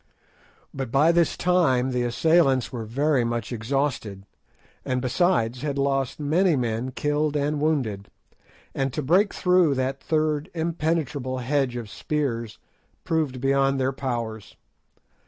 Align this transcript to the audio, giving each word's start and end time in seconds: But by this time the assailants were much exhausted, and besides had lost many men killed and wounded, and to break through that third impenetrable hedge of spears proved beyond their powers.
But 0.73 0.91
by 0.91 1.11
this 1.11 1.37
time 1.37 1.91
the 1.91 2.01
assailants 2.01 2.73
were 2.73 2.87
much 3.23 3.51
exhausted, 3.51 4.25
and 4.83 4.99
besides 4.99 5.61
had 5.61 5.77
lost 5.77 6.19
many 6.19 6.55
men 6.55 6.89
killed 6.89 7.35
and 7.35 7.61
wounded, 7.61 8.09
and 8.73 8.91
to 8.93 9.03
break 9.03 9.31
through 9.31 9.75
that 9.75 10.01
third 10.01 10.49
impenetrable 10.55 11.37
hedge 11.37 11.75
of 11.75 11.87
spears 11.87 12.57
proved 13.03 13.39
beyond 13.39 13.79
their 13.79 13.93
powers. 13.93 14.55